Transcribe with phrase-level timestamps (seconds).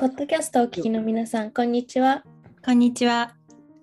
[0.00, 2.24] ポッドキャストをお聞きの皆さん、こんにちは。
[2.64, 3.36] こんにちは。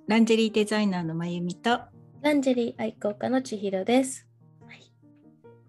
[0.08, 1.80] ランジェリーデザイナーのまゆみと。
[2.24, 4.28] ランジェリー愛好家の千尋です。
[4.66, 4.92] はい、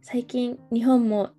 [0.01, 1.33] 最近、日本も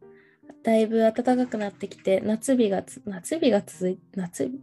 [0.61, 4.45] だいぶ暖かくなってきて、夏日がつ夏日が続い夏？
[4.45, 4.59] 日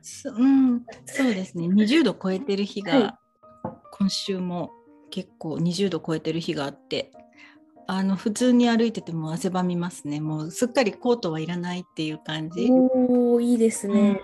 [0.00, 1.66] そうん、そうですね。
[1.66, 3.14] 20度超えてる日が、はい
[3.90, 4.70] 今週も
[5.10, 7.10] 結構20度超えてる日があって、
[7.86, 10.20] あの普通に歩いてても汗ばみますね。
[10.20, 12.68] もうすっかりコートはいらないっていう感じ。
[12.70, 14.20] おー、いいですうんね。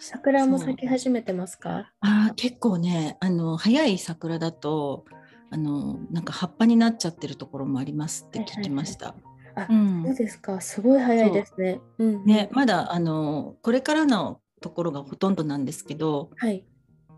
[0.00, 1.90] 桜も咲き始めてますか？
[2.00, 5.04] あー結構ねあの早い桜だと
[5.50, 9.14] あのなんか葉っぱになっちゃってるところもありますって聞きました。
[9.56, 10.60] あ、うんそうですか？
[10.60, 11.80] すごい早いですね。
[11.98, 16.64] うんうん、ね、まだあのこれからのところがほとんどなんですけどはい。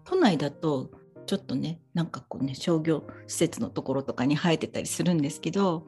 [0.05, 0.91] 都内だと
[1.31, 5.87] ちょっとねなんかこうね商業施設のところとかに生えてたりするんですけど、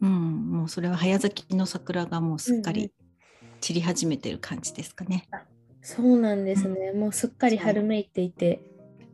[0.00, 2.92] うん、もうそれは早咲きの桜がもうすっかうんうんり
[3.60, 5.28] 散り始めてる感じですかね。
[5.82, 6.92] そうなんですね。
[6.92, 8.62] もうすっかり春めいていて。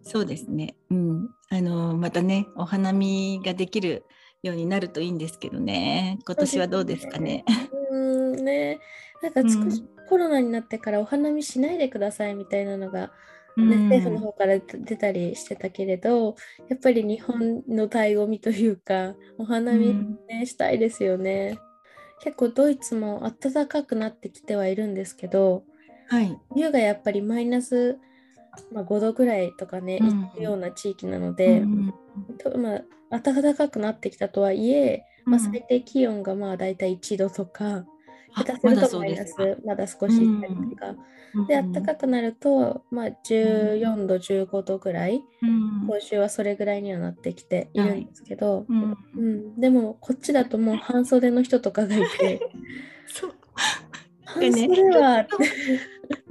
[0.05, 4.05] そうですね、うん、あのまたねお花見ができる
[4.45, 7.45] ようになるといいんですけどね今年はどうですかね。
[7.91, 8.79] うーんね。
[9.23, 13.11] なんか少しコロナになってからお花見しないでくださいみたいなのが
[13.57, 13.89] ね、うん。
[13.89, 16.37] 政府の方から出たりしてたけれど
[16.69, 21.59] やっぱり日本の醍醐味というかお花見、うんねしたいですよね。
[22.21, 25.65] 結構ドイツも暖かくなってきてはいるんですけど
[26.09, 27.99] はい、冬がやっぱりマイナス、
[28.73, 30.23] まあ、5度ぐらいとかね、うん。
[30.25, 31.95] いくような地域なので、うん
[32.39, 32.77] とま
[33.11, 35.53] あ、暖かくなってきたとはいえ、まあ、うん。
[35.53, 37.87] 最低気温がまあ大体1度とか、あ
[38.37, 39.45] 下手するまだそうとマイナスですか。
[39.65, 40.95] まだ少しいったりとか、
[41.49, 45.87] で暖かくなると、まあ、14度15度ぐらい、うん。
[45.87, 48.97] 今週はそれぐらいにはなってきているんですけど、うん。
[49.17, 52.41] うん、でもこっちだともう半袖の人とかがいて。
[53.07, 53.35] そう。
[54.25, 55.27] 半袖は、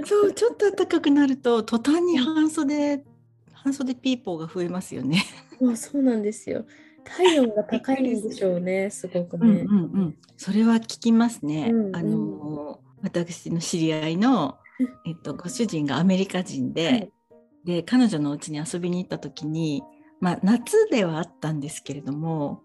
[0.04, 3.04] そうちょっと暖かくなると途端に半袖
[3.54, 5.24] 半袖ピーポーが増えますよね。
[5.76, 6.66] そうなんですよ
[7.04, 9.48] 体温が高いんでしょうね すごくね。
[9.48, 11.70] うんうんうん、それは聞きますね。
[11.72, 14.58] うんうんあの私の知り合いの、
[15.06, 17.12] えっと、ご主人がアメリカ人で、はい
[17.66, 19.84] で彼女のお家に遊びに行った時に、
[20.20, 22.62] まあ、夏ではあったんですけれども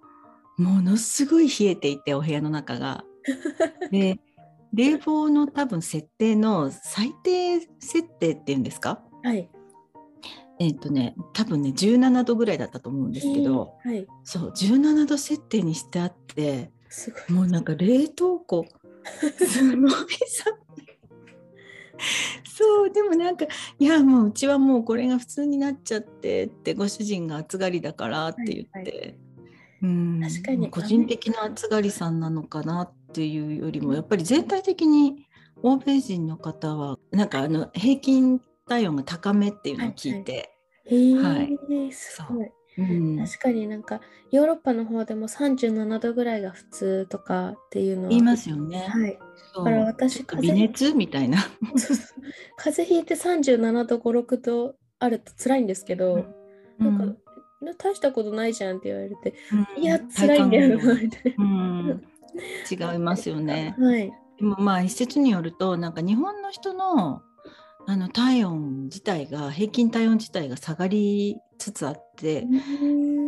[0.57, 3.05] ものすごい冷えていてお部屋の中が。
[3.93, 4.19] で
[4.75, 9.03] 冷房の多分設定の最低設定っていうんですか？
[9.23, 9.49] はい、
[10.61, 17.33] えっ、とね多分ね17度ぐらいだったと思うんですけど、はい、そう17度設定にしてあってすごい。
[17.33, 18.67] もうなんか冷凍庫
[19.39, 20.45] すごいさ
[22.45, 23.47] そうでもなんか
[23.79, 29.29] いやもううちはもうこれが普通になっちゃってってご主人が暑がりだからって言って、はい
[29.83, 30.71] うん確かに。
[30.71, 35.27] 個人的な暑がりさんなのかなっていうよりもやっぱり全体的に
[35.63, 40.51] 欧米人の方はなんかあの平均体温が高めっていうのを聞いて、
[40.87, 42.47] はいすごい。
[42.47, 48.87] うん確かになんかヨーロッパの方でも37度ぐらいが普通とかっていうのは言いますよね。
[48.89, 49.19] はい。
[49.57, 51.39] だから私ちょっと微熱みたいな。
[52.57, 56.27] 風邪ひいて37度5、6度あると辛いんですけど、
[56.79, 57.19] なんか、うん
[57.77, 59.35] 大したことないじゃんって言われて、
[59.77, 62.05] うんいや、辛いんだよな、みたいうん、
[62.71, 63.75] 違いますよね。
[63.77, 63.87] な。
[63.89, 64.13] はい。
[64.39, 67.23] でもまあ一説によるとなんか日本の人の
[67.91, 72.45] あの体温自体が平均体温自体が下がりつつあってっ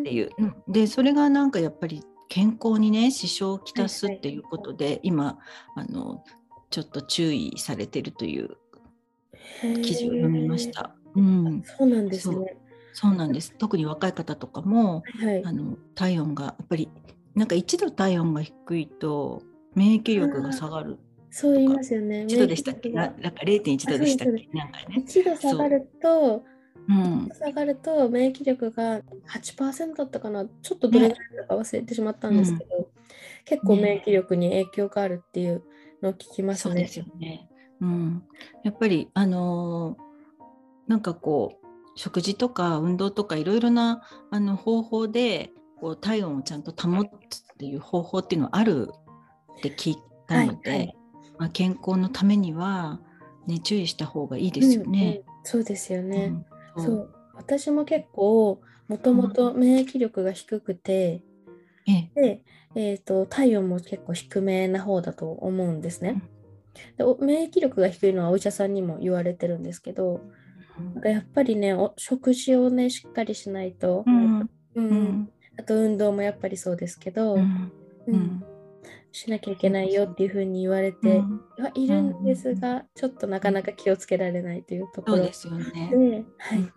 [0.05, 5.39] ていう、うんでそれがなんかやっぱり健康にね支障をきたすっていうことで、今
[5.75, 6.23] あの
[6.69, 8.51] ちょっと注意されてるという
[9.83, 10.95] 記事を読みましへた。
[11.17, 11.65] うん、ー。
[11.65, 12.57] そうなんですね。
[12.93, 15.53] そうなんです特に若い方とかもはいあ。
[15.53, 16.91] の体温がやっぱり
[17.35, 19.43] なんか一度体温が低いと
[19.75, 20.99] 免疫力が下がる
[21.31, 22.27] そう言いますよね。
[22.29, 22.91] 1度でしたっけ？
[22.91, 24.49] なんか0.1度でしたっけ？
[24.53, 25.05] なんかね。
[25.07, 26.45] 1度下がると、
[26.89, 26.93] う。
[26.93, 32.89] ん、下がると免疫力が8%だったかな、ちょっとどれぐらいか忘れてしまったんですけど、
[33.45, 35.63] 結構ね免疫力に影響があるっていう
[36.03, 36.73] のを聞きますね。
[36.73, 37.49] そうですよね。
[37.81, 38.23] うん、
[38.65, 40.11] やっぱりあのー
[40.89, 48.91] なんかこう食事とか運動とかいろいろなあの方法でこう体温をちゃんと保つっていう方法っていうのはある
[49.59, 50.97] って聞いたので、はいはい
[51.41, 53.01] まあ、健康のためには、
[53.47, 55.23] ね、注意した方がいいですよね。
[55.27, 55.43] うんうん。
[55.45, 56.35] そうですよね。
[56.77, 57.11] うんそう。
[57.35, 61.25] 私も結構もともと免疫力が低くて、
[61.87, 62.11] ええ。
[62.15, 62.43] で、
[62.77, 66.23] えー、と体温も結構低めな方だと思うんですね。
[66.99, 70.21] でお免疫力が低いのはお医者さんにも言われてるんですけど
[70.95, 74.39] なんかやっぱりねお食事をねしっかりしないと、うん。
[74.39, 74.51] うん。
[74.75, 75.31] うん。
[75.59, 77.73] あと運動もやっぱりそうですけど、うん。
[78.07, 78.45] うん
[79.13, 85.89] しなきゃいけないよっていうふうに言われてうんはいるんですが、ちょっとなかなか気をつけられないというところそうですよね。
[85.91, 86.59] で、はい。
[86.59, 86.73] うん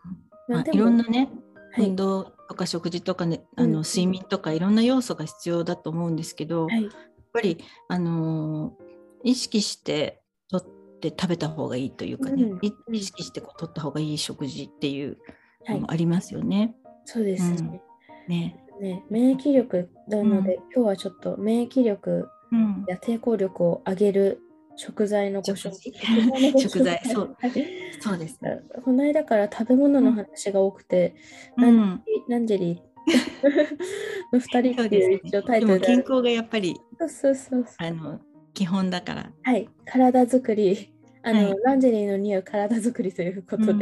[0.49, 1.29] まあいろんなね、
[1.71, 6.89] はい運動とか食事とかね、あうんの睡眠とかいろんな要素が必要だと思うんですけど、やっはい。
[7.33, 7.57] ぱり
[7.87, 8.83] あのー
[9.25, 10.65] 意識してとっ
[10.99, 12.51] て食べた方がいいというかね、
[12.91, 15.17] 意識してこう取った方がいい食事っていう
[15.65, 15.91] はいのも。
[15.91, 16.75] ありますよね。
[17.05, 17.81] そうですね。
[18.27, 18.62] ね。
[18.83, 22.85] ね、免疫力なので、今日はちょっと免疫力うん。
[22.87, 24.41] や抵抗力を上げる
[24.75, 26.59] 食材のご紹介。
[26.59, 27.51] 食材そうはい
[27.99, 28.61] そうですね。
[28.83, 31.15] この間から食べ物の話が多くて、
[31.57, 32.03] うん。
[32.27, 35.97] ランジェリーの2 人っていう一応タイでトルである。
[35.97, 36.75] も健康がやっぱり
[37.07, 37.65] そうそう。
[37.77, 38.19] あの
[38.53, 39.31] 基本だから。
[39.41, 40.93] はい、体作り。
[41.23, 43.79] あの、はいランジェリーの似合う体作りということで、うん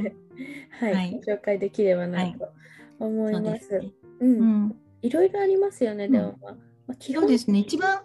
[0.70, 2.54] はい、はいご紹介できればなと
[3.00, 3.42] 思いま。
[3.42, 3.92] ですすね。
[4.20, 4.81] うんうん。
[5.02, 6.52] いろいろありますよね、でも、まあ
[6.88, 7.60] まあ基本そうですね。
[7.60, 8.02] 一番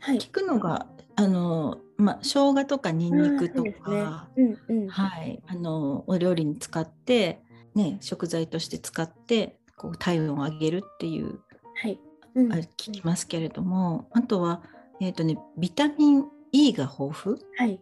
[0.00, 0.18] はい。
[0.18, 0.86] 効くのが
[1.16, 4.88] あのまあ生姜とかニンニクとか、ねうんうん。
[4.88, 7.42] はいあのお料理に使って
[7.74, 11.40] ね食材として使ってこう体温を上げるっていう
[11.82, 12.00] はい。
[12.34, 14.62] うんあ聞きますけれども、あとは
[15.00, 17.38] えっ、とねビタミン E が豊富。
[17.56, 17.80] はい。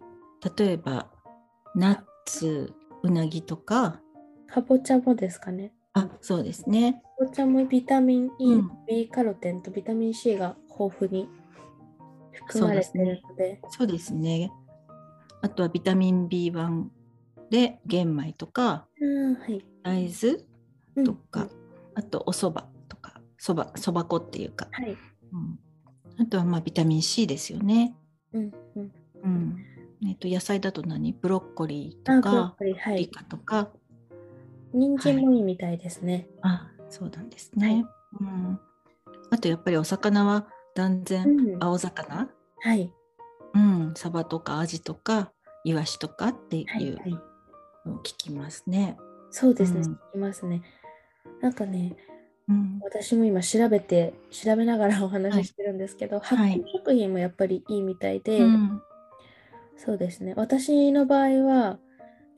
[0.56, 1.08] 例えば
[1.74, 2.72] ナッツ
[3.02, 4.00] うなぎとか
[4.46, 5.72] かぼちゃもですかね。
[5.98, 7.02] あそうですね。
[7.18, 11.28] かぼちゃもビタミン E、うん B カロテンとビタミン C が豊富に
[12.32, 14.52] 含まれているので、そうですね。
[15.40, 16.84] あとはビタミン B1
[17.50, 19.64] で玄米とかうん、はい。
[19.82, 20.44] 大豆
[20.96, 21.48] うんとか、
[21.94, 24.96] あとお蕎麦とかそばそば粉っていうか、はい。
[25.32, 25.58] うん、
[26.18, 27.94] あとはまあビタミン C ですよね。
[28.32, 28.92] うんうん。
[29.24, 29.56] うん
[30.06, 31.12] えっと野菜だと何？
[31.12, 32.98] ブロッコリーとかコリー、はい。
[32.98, 33.70] リカとか
[34.72, 36.28] 人参もいいみたいですね。
[36.42, 37.84] あそうなんですね。
[38.20, 38.60] うん、
[39.30, 42.28] あとやっぱりお魚は断然うん青魚、
[42.60, 42.92] はい。
[43.54, 45.32] うん、サバとかアジとか
[45.64, 46.84] イワシとかってはい。
[46.84, 47.10] いうはい。
[47.86, 48.96] のを聞きますね。
[49.30, 49.80] そうですね。
[49.80, 50.62] うん聞きますね。
[51.40, 51.96] なんかね、
[52.48, 58.82] うん、私も今調べて、調べながらお話ししてるんですけど、発はい酵食品もやっぱりいいみたいで、うん
[59.76, 60.34] そうですね。
[60.36, 61.78] 私の場合は、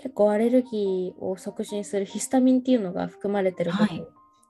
[0.02, 4.04] 結構アレルギーを促進するヒスタミンっていうのが含まれてることはい。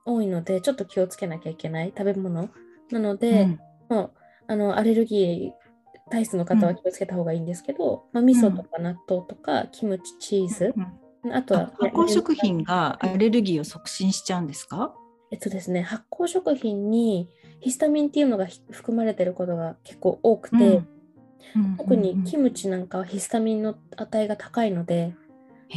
[0.06, 1.93] 多いので、ちょっと気をつけなきゃいけない。
[1.97, 2.49] 食べ物。
[2.91, 3.61] なので、うん。
[3.97, 4.12] もう
[4.47, 13.61] あのアレルギー体質の方は気をつけた方がいいんですけど、まあ、味噌とか納豆とかキムチ、チーズ、うんあとはあ発酵食品がアレルギー。
[13.61, 14.94] を促進しちゃうんですか？
[15.31, 17.29] えっとですね、発酵食品に
[17.61, 21.76] ヒスタミンっていうのがひ含まれてることが結構多くて、うん。
[21.76, 25.14] 特にキムムチなんかはヒスタミンの値が高いので、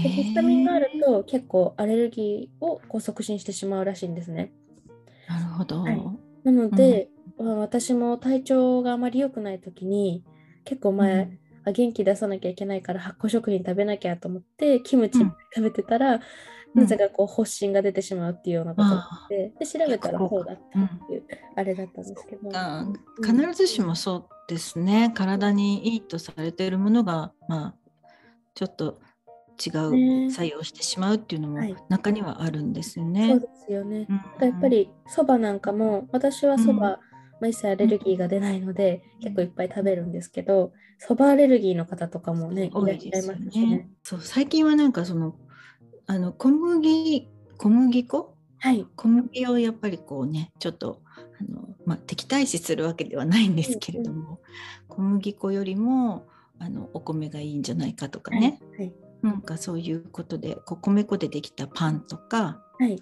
[0.02, 4.52] でヒスタミンがあると結構アレルギーをこう促進してしまうらしいんですね。
[5.28, 5.84] なるほど。
[5.84, 6.02] はい。
[6.44, 10.24] なので、まあ私も体調があまり良くない時に
[10.66, 15.36] 結構前、あ元気出さなきゃいけないから発酵食品食べなきゃと思ってキムチうん。
[15.56, 16.22] 食べてたら、うん。
[16.82, 21.24] なぜかこう発疹が出てしまうっていうようなことがあってで調べたらそうだったっていう、
[21.56, 22.88] あれだったんですけど、あ
[23.20, 23.38] うん。
[23.38, 25.12] 必ずしもそうですね。
[25.14, 27.76] 体にいいとされているものがまあ
[28.56, 29.00] ちょっと
[29.66, 33.40] 違ねう作用してしまうっていうのもはい中にはあるんですよそうね。
[33.40, 34.08] ですよね。
[34.10, 37.00] うんやっぱりそばなんかも私はそば、うんま
[37.44, 43.90] あ、一切アレルギーが出ないので、結構いっぱい食べるんですけどそばアレルギーの方とかもねい多らっしゃいますしねね。。
[44.04, 45.36] そう最近はなんかその
[46.08, 48.38] あの小麦小麦粉？
[48.60, 48.86] はい。
[48.96, 54.40] 小麦をやっぱりこうねちょっとあの、まあ、敵対視するわけではないんですけれども、
[54.88, 56.28] 小麦粉よりも
[56.60, 58.94] あのお米がいいんじゃないかとかね、はい。
[59.24, 63.02] なんかそういうことでこう米粉でできたパンとか、はい。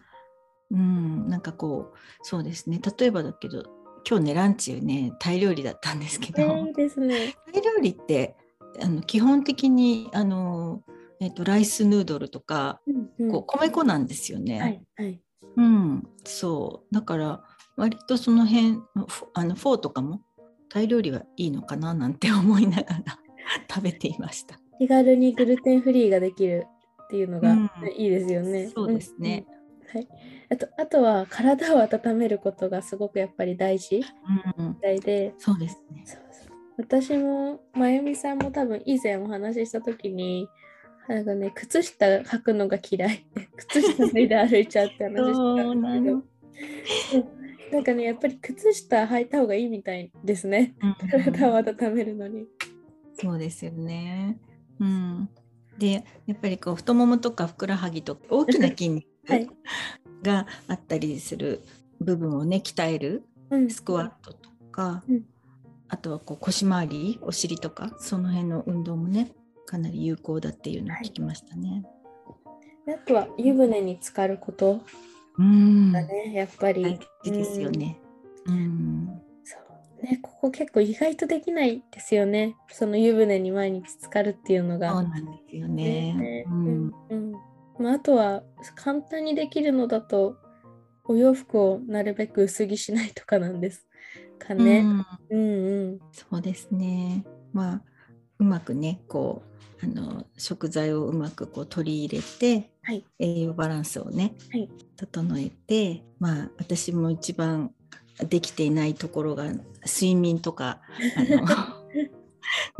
[0.69, 3.65] うん、なんかこうそうですね例えばだけど
[4.09, 7.35] 今日ねランチねタイ料理だったんですけど、えーですね。
[7.51, 8.35] タイ料理って
[8.81, 10.81] あの基本的にあの、
[11.19, 14.59] えっとライスヌードルとか、うんうんこう米粉なんですよね。
[14.61, 14.81] はい。
[14.95, 15.21] はい。
[15.57, 17.43] うん、そうだから
[17.75, 18.75] 割とその辺
[19.07, 20.21] フあのフォーとかも
[20.69, 23.19] タイ料理はいいのかななんて思いながら
[23.69, 24.60] 食べていました。
[24.81, 26.65] 気軽にグルテンフリーができる
[27.03, 27.69] っていうのがうん。
[27.95, 28.67] いいですよね。
[28.73, 29.45] そうですね。
[29.93, 29.99] うん。
[29.99, 30.07] うん。
[30.07, 30.07] はい。
[30.49, 34.03] あとあとは体を温めることがすごくやっぱり大事。
[34.57, 36.01] うん、みたいで、そうですね。
[36.07, 36.53] そうそう。
[36.79, 40.49] 私もまゆみさんも多分以前お話しした時に
[41.07, 43.23] なんかね靴下履くのが嫌い。
[43.57, 46.23] 靴下脱いで歩いちゃうって話したんけど。
[47.71, 50.73] なんかねやっぱり靴下履いた方がいいみたいですね。
[50.81, 50.95] うん。
[51.07, 52.47] 体を温めるのに。
[53.13, 54.39] そうですよね。
[54.81, 55.29] うん、
[55.77, 59.47] でやっぱりこう太ももとかふくらはぎとか大きな筋肉はい。
[60.23, 61.61] があったりする
[61.99, 63.69] 部分をね鍛えるうん。
[63.69, 65.23] スクワットとか、うん。
[65.87, 69.31] あとはこう腰回りお尻とかその辺の運動もね
[69.65, 71.83] かなり有効だっていうのを聞きましたね。
[72.87, 74.81] はい、あとは湯船に浸かること
[75.37, 75.91] うん。
[75.91, 76.83] だね、やっぱり。
[76.83, 77.99] 大事ですよね。
[78.45, 79.00] うん
[80.01, 82.55] ね、ここ結構意外とできないですよね。
[82.69, 84.91] その湯船に毎日浸かるっていうのが。
[84.93, 86.13] そうなんですよね。
[86.13, 87.31] ねうんうんうん
[87.79, 88.43] まあ、あとは
[88.75, 90.35] 簡単にできるのだと
[91.03, 93.87] お洋服をなるべく薄着しないとかなんです
[94.37, 94.79] かね。
[94.79, 95.99] うんうんうん。
[96.11, 97.25] そうですね。
[97.53, 97.81] まあ
[98.39, 99.43] うまくねこ
[99.81, 103.05] うあの食材をうまくこう取り入れてはい。
[103.19, 107.71] 栄養バランスをね、はい整えてまあ私も一番
[108.27, 109.45] できていないところが
[109.85, 110.81] 睡眠とか
[111.15, 111.47] あの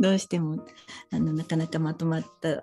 [0.00, 0.64] どうしても
[1.10, 2.62] あのなかなかまとまった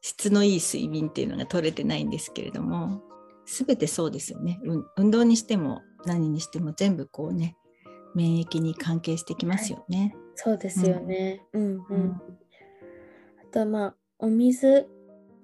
[0.00, 3.02] 質のいい睡眠っていうのが取れてないんですけれども
[3.46, 7.56] 全てそうですよね、うん運動にしても何にしても全部こうね
[8.14, 10.16] 免疫に関係してきますよね。
[10.36, 11.42] そうですよね。
[11.52, 11.84] うんうん。
[11.90, 12.22] うん
[13.42, 14.88] あとはまあお水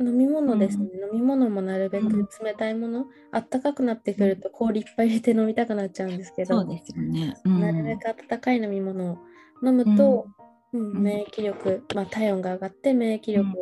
[0.00, 2.28] 飲み物ですね、飲み物もなるべくうん。
[2.42, 7.36] 冷たいもの、あったかくなってくると氷いっぱい入れて飲みたくなっちゃうんですけど、そうですよね。
[7.44, 7.60] うん。
[7.60, 9.18] なるべく温かい飲み物を
[9.64, 10.26] 飲むと、
[10.72, 10.92] うん。
[10.98, 13.54] ん免疫力、まあ、体温が上がって免疫力うん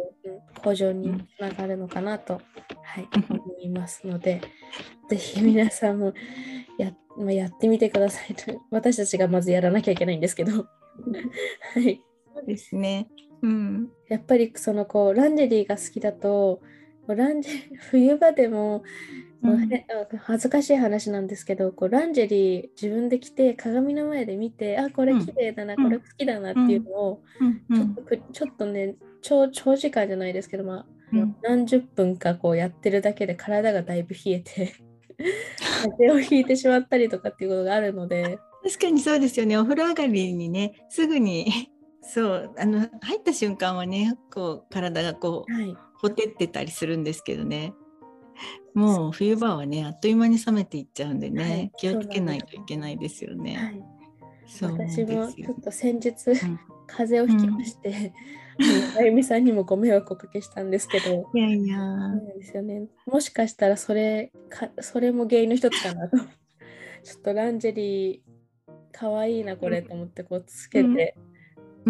[0.62, 2.34] 向上につながるのかなと、
[2.82, 4.40] はい、思いますので、
[5.08, 6.12] ぜひ皆さんも
[6.78, 8.34] や,、まあ、やってみてください。
[8.34, 8.60] と。
[8.70, 10.64] 私たちがまずやらなきゃいけないんですけど、 は
[11.80, 12.02] い、
[12.34, 13.08] そうですね。
[13.42, 13.90] うん。
[14.08, 16.60] やっぱりそのこうランジェリーが好きだと、
[17.06, 17.52] ランジェ
[17.90, 18.82] 冬場でも、
[19.40, 19.70] もううん
[20.18, 25.84] 恥ずかしい話なんですけどこうランジェリー自分で着て鏡の前で見てあこれ綺麗だな、うん。
[25.84, 27.76] これ好きだなっていうのを、うん。
[27.76, 31.36] ちょっとくちょっとね長長時間じゃないですけど、まあうん。
[31.42, 34.74] 何十分かこうやってるだけで体がだいぶ冷えて
[35.82, 38.38] 風邪をひいてしまったりとかっていうことがあるので。
[38.62, 39.56] 確かにそうですよね。
[39.56, 41.70] お風呂上がりにね、すぐに
[42.02, 45.76] そうあの入った瞬間はね、こう体がこうはい。
[46.00, 47.74] ほてってたりするんですけどね。
[48.72, 51.72] もう冬場はね、あっという間に冷めていっちゃうんでね、はい。
[51.76, 53.82] 気をつけないといけないですよはね。
[54.46, 56.58] い、そう私もよちょっと先日、ん。
[56.86, 58.12] 風邪をひきまして、
[58.58, 61.78] あのあゆみさんにもご迷惑をおかけしたんですけど、いやいや、
[62.36, 62.88] ですよね。
[63.06, 66.16] もしかしたらそれかそれも原因の一つかなと。
[67.02, 68.20] ちょっとランジェリー
[68.92, 71.16] かわいいなこれと思ってこうつけて、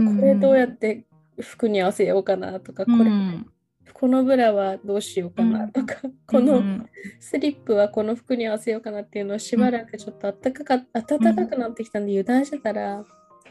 [0.02, 1.04] これどうやって
[1.40, 3.46] 服に合わせようかなとか、これうん。
[3.92, 6.88] このブラはどうしようかなとか、こうのん
[7.18, 13.04] スリップはこの服に合わせようかなっていうのをしばらくちょっと暖かか暖かくなってきたんで油断してたら、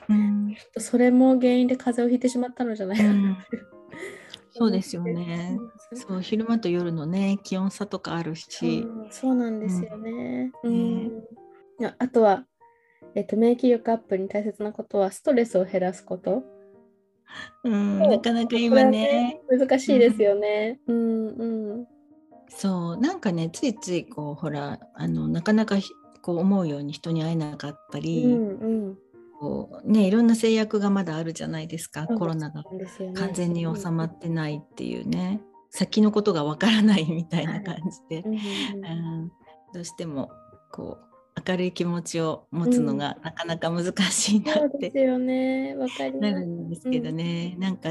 [0.09, 0.55] うん。
[0.55, 3.31] ちょっとそれも原因で風邪をひいてしまったのじゃないかな。
[3.31, 3.37] う。
[4.51, 5.59] そうですよね。
[5.93, 10.51] そう昼間と夜のね気温差とかあるし、うんそうなんですよね。
[10.63, 11.23] ううん。
[11.97, 12.45] あとは、
[13.15, 16.43] えっと、免疫力アップに大切なことはストレスを減らすこと。
[17.63, 20.79] うん、なかなか今はね難しいですよね。
[20.87, 21.87] うんうん。
[22.49, 28.97] そうなんかねついついこうほらあのなかなかひこう思うように人に会えなかったり、うんうん。
[29.39, 32.63] こうねいろんな制約がまだあるじゃないですかコロナが
[33.15, 37.77] 完全に収まってないっていうね、先のことがわからないみたいな感
[38.09, 39.31] じで、うんうんうんうん
[39.71, 40.31] どうしても
[40.71, 41.08] こう
[41.48, 45.75] 明るい気持ちを持つのがなかなか難しいなそうってですよね。
[45.75, 47.89] わかりまなするんですけどね、なんか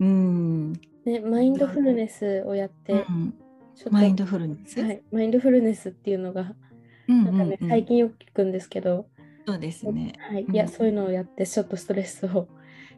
[0.00, 0.72] うん、
[1.04, 1.20] ね。
[1.20, 3.34] マインドフルネスをやって、うん。
[3.90, 6.54] マインドフルネス、はい、マインドフルネスっていうのが、
[7.08, 9.06] うんなんかねうんうん最近よく聞くんですけど、
[9.46, 10.14] そうですね。
[10.18, 10.54] はい、うん。
[10.54, 12.48] いや、そういうのをやって、ちょっとストレスを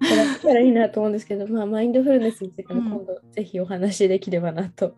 [0.01, 2.91] 減らせたらいいなと思うんですけど、まあ、マインドフルネスについてもうん。
[2.91, 4.97] 今度、ぜひお話しできればなと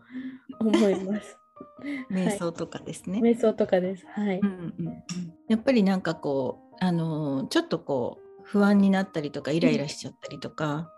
[0.59, 1.39] 思います。
[2.11, 3.21] 瞑想とかですね。
[3.21, 4.07] 瞑想とかです。
[4.09, 4.41] はい。
[4.41, 5.03] うんうんうん
[5.49, 10.91] やっぱりなんかこうあのーちょっとこう不安になったりとかイライラしちゃったりとか、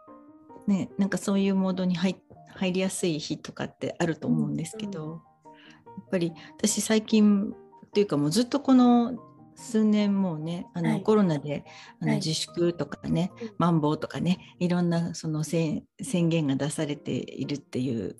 [0.67, 2.17] ねなんかそういうモードに入
[2.55, 7.53] 入りやすい日とかってあると思うんですけど、やっぱり私最近
[7.87, 9.19] っていうかもうずっとこの
[9.55, 11.65] 数年もうねあの、はいコロナで
[12.01, 18.17] あのはい自粛とかね、うんマンボウとかねいろんなその宣宣言が出されているっていう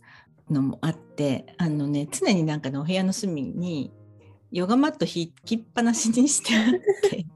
[0.51, 3.93] のもあってあのね常になんかのお部屋の隅に
[4.51, 7.27] ヨガマット引きっぱなしにしてあって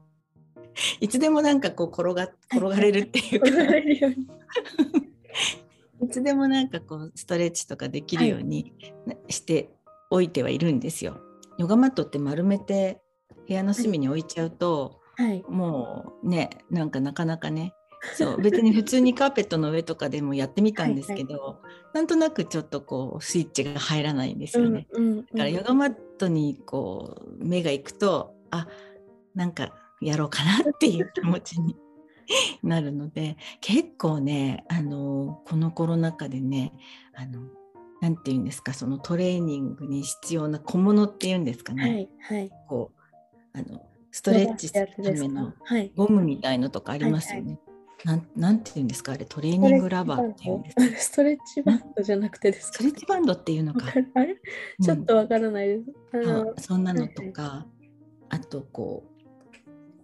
[0.99, 3.47] いつでもなんかこう転が転がれるっていうか、
[6.01, 8.73] いつでもなんかこうストレッチとかできるように
[9.05, 9.69] なして
[10.09, 11.19] おいてはいるんですよ。
[11.57, 13.01] ヨガマットって丸めて
[13.47, 15.43] 部屋の隅に置いちゃうと、はい。
[15.47, 17.73] もうねなんかなかなかね
[18.15, 21.61] そう別に普通にカーペットの上とかでもやってみたんですけど
[21.93, 24.87] なんとなくちょっとこうスイッチが入らないんですよね。
[24.91, 28.67] うんうんだからヨガマットにこう目が行くとあ
[29.35, 31.75] なんかやろうかなっていう気持ちに
[32.61, 36.73] なるので結構ねあのこのコロナ禍でね
[37.13, 37.41] あの
[38.01, 42.51] なんていうんですかそのトレーニングに必要な小物っていうんですかね、はいはい。
[42.67, 43.81] こうあの
[44.11, 45.91] ストレッチするためのはい。
[45.95, 47.59] ゴムみたいのとかありますよね。
[48.05, 49.13] なんなんていうんですか？
[49.13, 50.81] あれトレーニングラバーっていうんですか？
[50.97, 52.03] ストレッチバンド。
[52.03, 52.73] じゃなくてですか？
[52.73, 53.85] ストレッチバンドっていうのか。
[54.15, 54.35] あれ？
[54.81, 55.83] ちょっとわからないです。
[56.13, 57.65] あうんのそんなのとか、
[58.29, 59.05] あとこ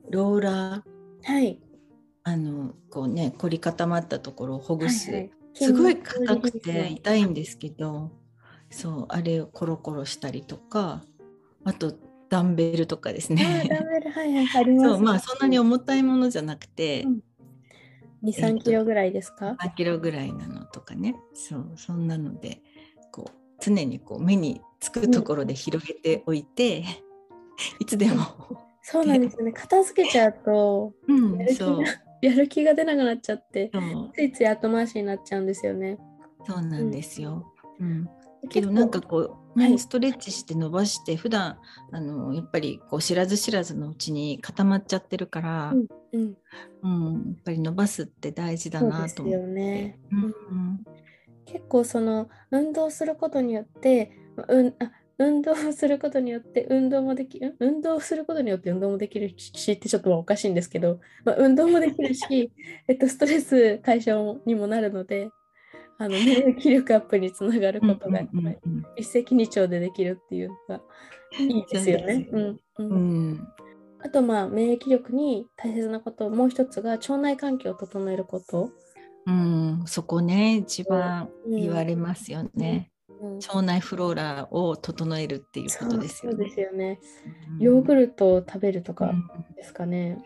[0.08, 1.60] うローラーはい。
[2.24, 5.32] あのこうね凝り固まったところをほぐす、はいはい。
[5.54, 8.12] すごい硬くて痛いんですけど
[8.70, 11.02] そうあれをコロコロしたりとか
[11.66, 11.94] あと
[12.30, 13.64] ダンベルとかですあーダね。
[13.84, 14.12] ンベル。
[14.12, 14.48] はいはい。
[14.56, 14.90] あります。
[14.90, 17.20] そうまあそんなに重たいものじゃなくて、うん
[18.24, 21.16] 2、3キロぐらいですか？3キロぐらいなのとかね。
[21.34, 22.62] そうそんなので
[23.12, 26.84] こう常にこう目につくところで広げておいて、
[27.80, 28.26] いつでも、
[28.82, 29.52] そうなんですよね。
[29.52, 31.78] 片付けちゃうと、うんやる気そう。
[31.78, 31.86] が
[32.22, 33.72] やる気が出なくなっちゃって、
[34.14, 35.98] ついつい後回しになっちゃうんですよね。
[36.46, 37.54] そうなんですよ。
[37.80, 38.06] うん。
[38.06, 41.58] け結構どなんかこう、ねはいストレッチして伸ばして普段
[41.92, 45.74] あのやっぱりこう知らず知らずのうちに固まっちゃってるから、
[46.14, 46.36] うん、
[46.84, 49.42] うんやっぱり伸ばすって大事だなと思って。
[49.42, 50.00] よね。
[50.12, 50.84] うんうん
[51.46, 62.54] 結構その運動することによって、まあうんあ運動をすることによって運動もできる運動をすることによって運動もできるしってちょっとおかしいんですけど、まあ、運動もできるし、
[62.88, 65.30] えっと、ストレス解消にもなるので
[66.02, 70.82] あの免疫力アップにつながることが、うんうんうん一石二鳥でできるっていうのが
[71.38, 72.28] いいですよね。
[74.02, 78.72] あとまあ免疫力に大切なこともう一つが腸内環境を整えること。
[79.26, 82.92] うん、そこね一番うん言われますよね。
[83.22, 86.52] うん腸内フローラを整えるっていうことですよそうでね。
[86.52, 87.00] すよね。
[87.56, 90.18] うんヨーグルトを食べるとかうんですかね。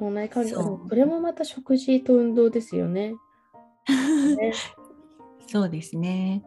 [0.00, 3.14] 腸内環境これもまた食事と運動ですよね。
[4.36, 4.52] ね
[5.48, 6.42] そうですね。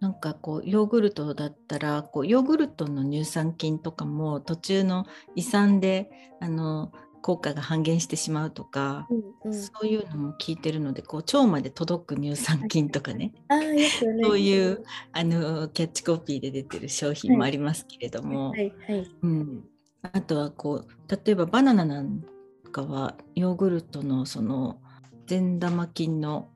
[0.00, 13.88] なんかこうヨーグルトだったらこうヨーグルトの乳酸菌とかも途中の胃酸であの効果が半減してしまうとか、うんうん、そういうのも聞いてるのでこう腸まで届く乳酸菌とかね、あね。
[13.88, 19.10] そういうあのキャッチコピーで出てる商品もありますけれども、はいはい。
[19.22, 19.64] うん、
[20.02, 22.22] あとはこう例えばバナナなん
[22.70, 24.78] かはヨーグルトのその
[25.26, 26.50] 善玉菌の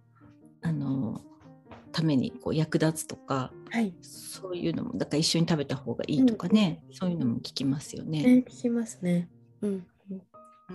[0.61, 1.23] あの
[1.93, 3.95] ためにこう役立つとかはい。
[4.03, 8.23] そういうのもだから一緒に食べた方がいいとかね、そういうのも聞きますよね。
[8.23, 9.29] ね、聞きますね。
[9.63, 10.23] うんうん。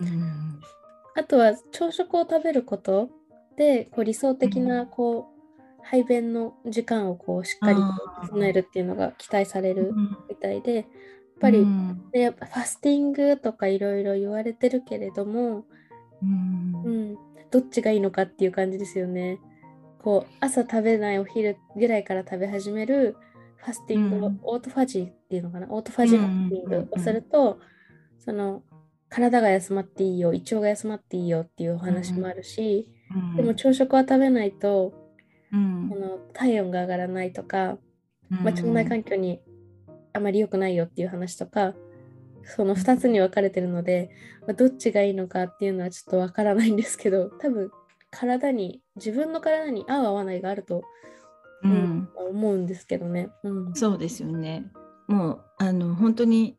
[0.01, 0.59] うん
[1.15, 3.09] あとは朝食を食べること
[3.55, 5.33] でこう理想的なこう
[5.83, 7.77] 排便の時間をこうしっかり
[8.27, 10.85] 整えるっていうのが期待されるうんみたいで、やっ
[11.39, 15.65] ぱり、うんでやっぱファスティングとかいろいろ言われてるけれども、
[16.21, 17.17] うんうん、
[17.51, 19.39] どっちがいいのかっていう感じですよね。
[20.03, 23.15] こう朝食べないお昼ぐらいから食べ始める
[23.55, 24.39] ファスティングを、うん。
[24.43, 25.67] オートファジーっていうのかな？
[25.69, 27.59] オートファジーファスティングをすると、
[28.19, 28.63] その
[29.09, 33.35] 体が休まっていいよ胃腸が休まっていいよっていうお話もあるし、うん。
[33.37, 34.93] でも朝食は食べないと、
[35.53, 35.87] うん。
[35.89, 37.77] この体温が上がらないとか、
[38.29, 38.43] うん。
[38.43, 39.39] まあ、腸内環境に
[40.11, 41.73] あまり良くないよっていう話とか
[42.43, 44.09] その2つに分かれてるので、
[44.41, 47.71] まあどっちがいいのかっていうのはちょっと分からないんですけど多分
[48.13, 50.83] 体に自分の体に合う合わないがあると、
[51.63, 53.29] ううんん思うんですけどね。
[53.43, 54.71] うん、そうですよね。
[55.07, 56.57] もうあの本当に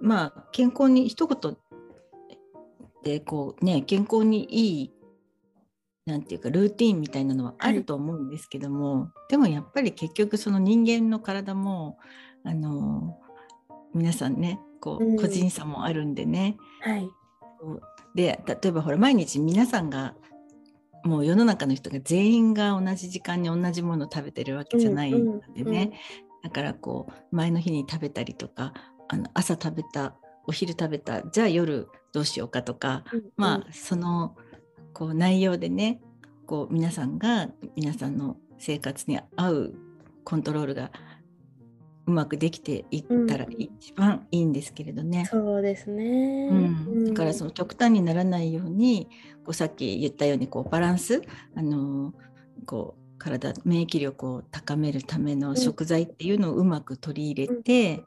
[0.00, 1.56] まあ健康に一言
[3.02, 4.92] でこうね健康にいい
[6.06, 11.98] なんていうかルーティンみたいなのはあると思うんですけども、でもやっぱり結局その人間の体も
[12.44, 13.18] あの
[13.94, 15.14] 皆さんねこうん。
[15.16, 17.08] う個人差もあるんでね、はい、
[17.60, 17.82] こう
[18.14, 20.14] で例えばほら毎日皆さんが
[21.06, 25.92] もう世の中の人が全員が同じ時間に同じものを食べてるわけじゃないのでね、
[26.42, 28.72] だからこう前の日に食べたりとか
[29.08, 30.16] あの朝食べた
[30.46, 33.22] お昼食べたじゃあ夜どうしようかとか、うん。
[33.36, 34.36] まあその
[34.92, 36.00] こう内容でね
[36.46, 39.74] こう皆さんが皆さんの生活に合う
[40.24, 40.90] コントロールが
[42.06, 43.52] うまくできていったらうん。
[43.60, 45.26] 一番いいんですけれどね。
[45.26, 46.48] そうですね。
[46.50, 49.08] うん、だからそのの極端にならないように
[49.44, 51.22] こうさっき言ったようにこうバランス、
[51.56, 52.26] あのー
[52.64, 58.04] こう体免疫力を高めるための食材っていうのをうまく取り入れて、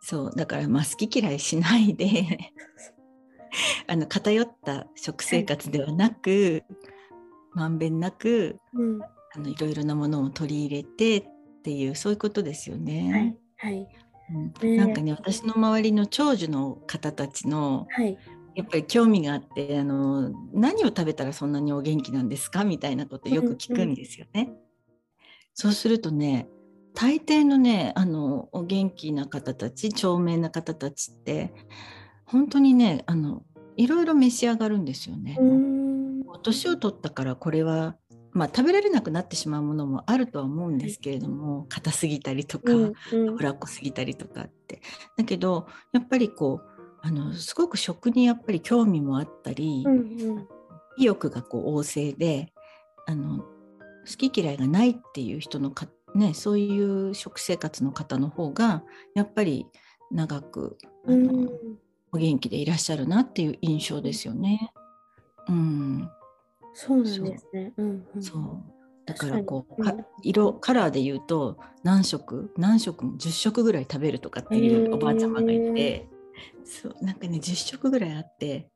[0.00, 2.52] そうだからまあ好き嫌いしないで
[3.86, 6.64] あの偏った食生活ではなく、
[7.52, 11.28] まんべんなくうん、あのいろいろなものを取り入れて
[11.60, 13.36] っていうそういうことですよね。
[13.62, 13.88] はいはい
[14.32, 18.18] うんねなんかね私の周りの長寿の方たちのはい。
[18.56, 22.64] やっぱり興味があってあの何を食べたらそんなにお元気なんですか？
[22.64, 24.50] みたいなことよく聞くんですよね。
[25.54, 26.48] そうするとね
[26.94, 31.54] 大抵のねあのお元気な方たち長命な方たちって
[32.24, 33.44] 本当にねあの
[33.76, 35.38] いろいろ召し上がるんですよね。
[36.42, 37.96] 年を取ったからこれは
[38.32, 42.72] まあ、食べられなくなってしまうものもあるとは思うんですけれども硬すぎたりとか、
[43.12, 44.82] 脂っこすぎたりとかって。
[45.16, 46.70] だけどやっぱりこう
[47.02, 49.98] あのすごく食にやっぱり興味もあったり、うんう
[50.40, 50.48] ん、
[50.96, 52.52] 意欲がこう旺盛で
[53.06, 58.82] あの好き嫌いがないっていう人のか、ね、そういう食生活の方の方が
[59.14, 59.66] やっぱり
[60.10, 61.50] 長くあの、うん、
[62.12, 64.72] お元気でいらっしゃるなっていう印象ですよね。
[65.48, 66.10] うん、
[66.72, 67.72] そうなんですね。
[67.76, 67.82] う。
[67.82, 68.62] んうん、そう。
[69.06, 72.50] だからこう、か色カラーで言うと何色？
[72.56, 73.04] 何色？
[73.04, 76.06] も10色ぐらい食べるとかっていうおばあちゃまがいて、
[76.64, 77.04] そう。
[77.04, 78.68] なんかね10色ぐらいあって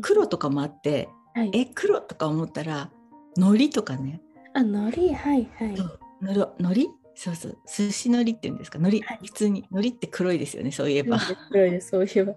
[0.00, 2.90] 黒とかもあって、はい、え黒とか思ったら
[3.36, 4.20] 海苔とかね。
[4.54, 5.12] あ海苔？
[5.14, 5.76] はいはい。
[6.20, 6.88] 海苔？
[7.16, 7.58] そうそう。
[7.66, 8.78] 寿司海苔っていうんですか？
[8.78, 9.66] 海苔、はい、普通に。
[9.70, 11.18] 海苔って黒いですよねそういえば。
[11.50, 12.34] 黒いですそういえば。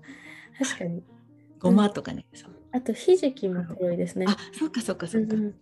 [0.58, 1.04] 確かに。
[1.60, 2.36] ごまとかね、う。
[2.36, 4.26] ん、あとひじきも黒いですね。
[4.28, 5.56] あそうかそうかそうか、うんうん。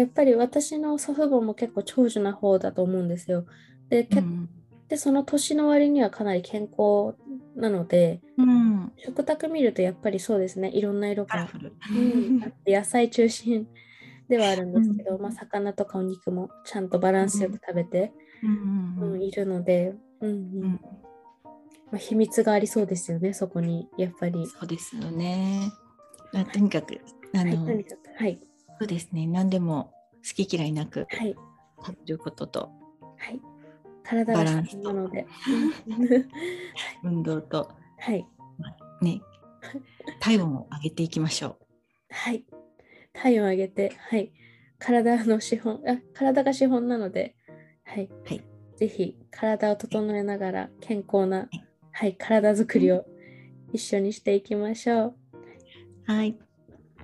[0.00, 3.44] やっぱり私の祖父母も結構長寿な方だと思うんですよ。
[3.88, 4.48] で、うん、
[4.88, 7.16] でその年の割にはかなり健康
[7.56, 10.70] なので、うん、食卓見るとやっぱりそうですね。
[10.70, 11.48] いろんな色が、
[11.90, 13.66] うん、あって 野菜中心
[14.28, 18.12] ではあるんですけど、うん、まあ、魚とかお肉もちゃんとバランスよく食べて、
[19.00, 20.34] うんいるので、うんう
[20.66, 20.80] ん
[21.92, 24.46] まあ、秘密がありそうですよねそこにやっぱり。
[24.46, 25.70] そうですよね。
[26.32, 26.98] まあ、とにかく
[27.34, 27.86] あの、はい、
[28.18, 28.40] はい、
[28.78, 29.92] そうですね何でも
[30.26, 32.70] 好き嫌いなく食べることと、
[33.18, 33.40] はい、
[34.02, 35.26] 体が好きなので。
[37.04, 38.26] 運動と、はい。
[39.00, 39.20] ね、
[40.20, 41.66] 体温を上げていきましょう。
[42.10, 42.44] はい。
[43.12, 44.32] 体温を上げて、はい。
[44.78, 47.34] 体の資本、あ体が資本なので、
[47.84, 48.08] はい。
[48.24, 48.44] はい、
[48.76, 53.04] ぜひ体を整えながら健康な、はい、はい、体づくりを
[53.72, 55.14] 一緒にしていきましょう。
[56.06, 56.36] はい。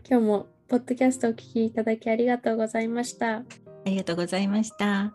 [0.08, 3.38] 今日もポッドキャストをお聞きいただきありがとうございました。
[3.38, 3.44] あ
[3.84, 5.14] りがとうございました。